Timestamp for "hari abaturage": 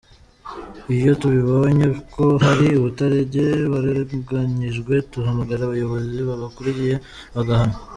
2.45-3.41